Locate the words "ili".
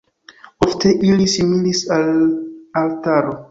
1.09-1.27